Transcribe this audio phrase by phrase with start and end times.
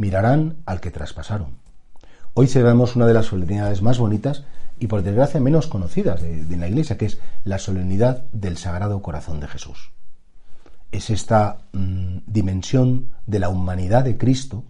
[0.00, 1.58] mirarán al que traspasaron.
[2.32, 4.44] Hoy celebramos una de las solemnidades más bonitas
[4.78, 9.40] y por desgracia menos conocidas de, la Iglesia, que es la solemnidad del Sagrado Corazón
[9.40, 9.92] de Jesús.
[10.90, 14.64] Es esta mm, dimensión de la humanidad de Cristo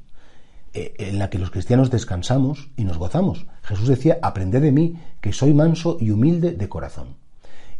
[0.74, 3.46] eh, en la que los cristianos descansamos y nos gozamos.
[3.62, 7.14] Jesús decía, aprended de mí, que soy manso y humilde de corazón.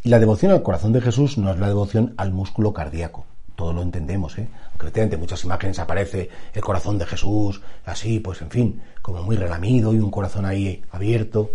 [0.03, 3.25] Y la devoción al corazón de Jesús no es la devoción al músculo cardíaco.
[3.61, 4.49] Todo lo entendemos, ¿eh?
[4.71, 9.93] Aunque muchas imágenes aparece el corazón de Jesús, así, pues en fin, como muy relamido
[9.93, 11.51] y un corazón ahí abierto.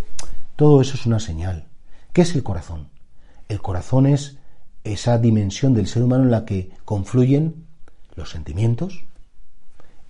[0.54, 1.66] Todo eso es una señal.
[2.12, 2.90] ¿Qué es el corazón?
[3.48, 4.38] El corazón es
[4.84, 7.66] esa dimensión del ser humano en la que confluyen
[8.14, 9.02] los sentimientos,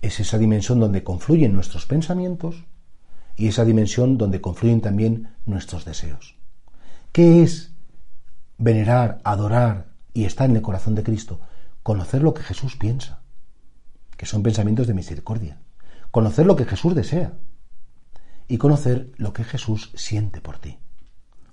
[0.03, 2.63] es esa dimensión donde confluyen nuestros pensamientos
[3.35, 6.35] y esa dimensión donde confluyen también nuestros deseos.
[7.11, 7.71] ¿Qué es
[8.59, 11.39] venerar, adorar y estar en el corazón de Cristo,
[11.87, 13.21] conocer lo que Jesús piensa,
[14.17, 15.61] que son pensamientos de misericordia,
[16.11, 17.35] conocer lo que Jesús desea
[18.49, 20.79] y conocer lo que Jesús siente por ti.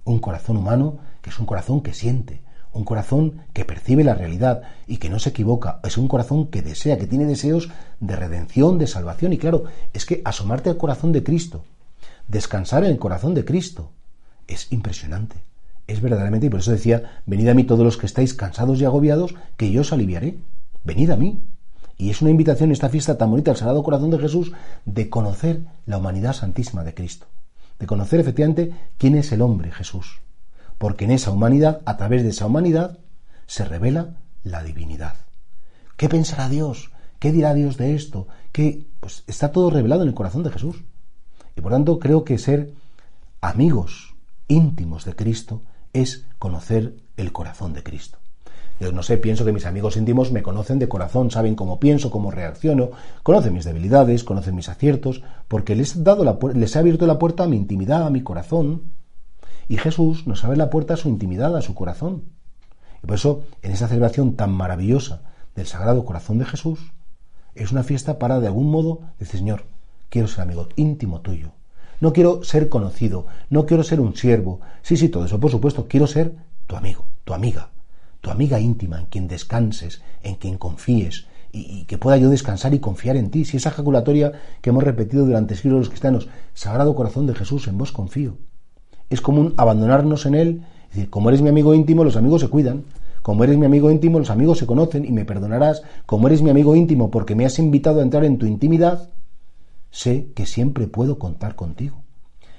[0.03, 4.63] Un corazón humano que es un corazón que siente, un corazón que percibe la realidad
[4.89, 8.77] y que no se equivoca, es un corazón que desea, que tiene deseos de redención,
[8.77, 9.35] de salvación.
[9.35, 11.65] Y claro, es que asomarte al corazón de Cristo,
[12.27, 13.93] descansar en el corazón de Cristo,
[14.49, 15.45] es impresionante
[15.87, 18.85] es verdaderamente, y por eso decía, venid a mí todos los que estáis cansados y
[18.85, 20.39] agobiados, que yo os aliviaré.
[20.83, 21.43] Venid a mí.
[21.97, 24.53] Y es una invitación esta fiesta tan bonita al Sagrado Corazón de Jesús
[24.85, 27.27] de conocer la humanidad santísima de Cristo,
[27.79, 30.21] de conocer efectivamente quién es el hombre Jesús,
[30.79, 32.99] porque en esa humanidad, a través de esa humanidad,
[33.47, 35.15] se revela la divinidad.
[35.97, 36.91] ¿Qué pensará Dios?
[37.21, 38.27] ¿Qué dirá Dios de esto?
[38.51, 38.87] ¿Qué?
[39.01, 40.83] Pues está todo revelado en el corazón de Jesús.
[41.57, 42.73] Y por tanto creo que ser
[43.41, 44.15] amigos
[44.49, 45.63] íntimos de Cristo
[45.95, 48.19] es conocer el corazón de Cristo.
[48.81, 52.11] Yo no sé, pienso que mis amigos íntimos me conocen de corazón, saben cómo pienso,
[52.11, 52.91] cómo reacciono,
[53.23, 57.19] conocen mis debilidades, conocen mis aciertos, porque les, he dado la, les he abierto la
[57.19, 58.93] puerta a mi intimidad, a mi corazón.
[59.69, 62.25] Y Jesús nos abre la puerta a su intimidad, a su corazón.
[63.03, 65.23] Y por eso, en esa celebración tan maravillosa
[65.55, 66.81] del Sagrado Corazón de Jesús,
[67.55, 69.65] es una fiesta para, de algún modo, decir, Señor,
[70.11, 71.53] quiero ser amigo íntimo tuyo,
[72.01, 74.61] no quiero ser conocido, no quiero ser un siervo.
[74.83, 76.35] Sí, sí, todo eso, por supuesto, quiero ser
[76.67, 77.71] tu amigo, tu amiga,
[78.21, 82.81] tu amiga íntima, en quien descanses, en quien confíes, y, que pueda yo descansar y
[82.81, 83.45] confiar en ti.
[83.45, 87.79] Si esa ejaculatoria que hemos repetido durante siglos los cristianos, Sagrado Corazón de Jesús, en
[87.79, 88.37] vos confío.
[89.09, 92.49] Es común abandonarnos en Él, es decir, como eres mi amigo íntimo, los amigos se
[92.49, 92.85] cuidan.
[93.23, 95.83] Como eres mi amigo íntimo, los amigos se conocen y me perdonarás.
[96.05, 99.09] Como eres mi amigo íntimo porque me has invitado a entrar en tu intimidad,
[99.95, 102.03] sé que siempre puedo contar contigo.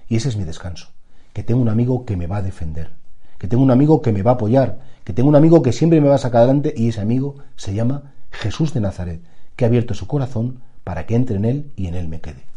[0.08, 0.88] Y ese es mi descanso,
[1.34, 2.92] que tengo un amigo que me va a defender,
[3.38, 6.00] que tengo un amigo que me va a apoyar, que tengo un amigo que siempre
[6.00, 9.22] me va a sacar adelante y ese amigo se llama Jesús de Nazaret,
[9.58, 12.55] que ha abierto su corazón para que entre en él y en él me quede.